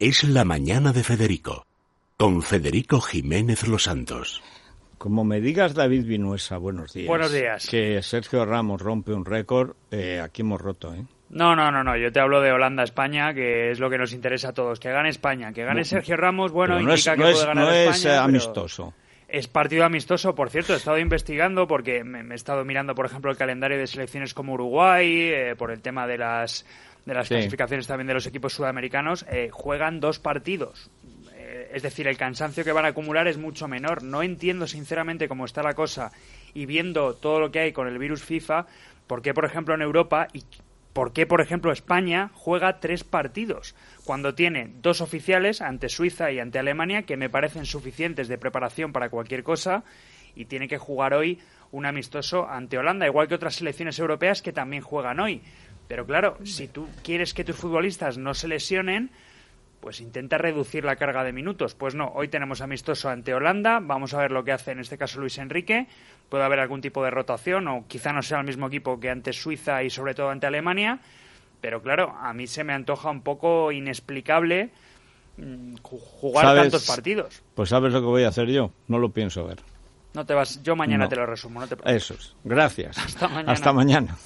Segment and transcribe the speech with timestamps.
[0.00, 1.66] es La Mañana de Federico,
[2.16, 4.42] con Federico Jiménez Los Santos.
[4.98, 7.08] Como me digas David Vinuesa, buenos días.
[7.08, 7.66] Buenos días.
[7.68, 11.04] Que Sergio Ramos rompe un récord, eh, aquí hemos roto, ¿eh?
[11.30, 11.96] No, no, no, no.
[11.96, 14.80] Yo te hablo de Holanda-España, que es lo que nos interesa a todos.
[14.80, 17.34] Que gane España, que gane Sergio Ramos, bueno, Pero no indica es, que no puede
[17.38, 17.96] es- ganar no España.
[17.96, 18.94] es, pero amistoso.
[19.32, 20.72] Es partido amistoso, por cierto.
[20.72, 24.34] He estado investigando porque me, me he estado mirando, por ejemplo, el calendario de selecciones
[24.34, 26.66] como Uruguay, eh, por el tema de las
[27.06, 27.34] de las Sí.
[27.34, 29.24] clasificaciones también de los equipos sudamericanos.
[29.30, 30.90] eh, juegan dos partidos.
[31.34, 34.02] Eh, es decir, el cansancio que van a acumular es mucho menor.
[34.02, 36.12] No entiendo sinceramente cómo está la cosa
[36.52, 38.66] y viendo todo lo que hay con el virus FIFA,
[39.06, 40.44] por qué, por ejemplo, en Europa y
[41.00, 46.38] por qué, por ejemplo, España juega tres partidos cuando tiene dos oficiales ante Suiza y
[46.38, 49.82] ante Alemania que me parecen suficientes de preparación para cualquier cosa
[50.36, 51.38] y tiene que jugar hoy
[51.72, 55.40] un amistoso ante Holanda, igual que otras selecciones europeas que también juegan hoy.
[55.88, 59.10] Pero claro, si tú quieres que tus futbolistas no se lesionen,
[59.80, 61.74] pues intenta reducir la carga de minutos.
[61.74, 64.98] Pues no, hoy tenemos amistoso ante Holanda, vamos a ver lo que hace en este
[64.98, 65.86] caso Luis Enrique,
[66.28, 69.32] puede haber algún tipo de rotación o quizá no sea el mismo equipo que ante
[69.32, 71.00] Suiza y sobre todo ante Alemania,
[71.60, 74.70] pero claro, a mí se me antoja un poco inexplicable
[75.38, 76.62] mm, ju- jugar ¿Sabes?
[76.64, 77.42] tantos partidos.
[77.54, 79.58] Pues sabes lo que voy a hacer yo, no lo pienso ver.
[80.12, 81.08] No te vas, yo mañana No.
[81.08, 82.02] te lo resumo, no te preocupes.
[82.02, 82.34] Eso es.
[82.44, 82.98] Gracias.
[83.04, 83.52] Hasta mañana.
[83.52, 84.16] Hasta mañana.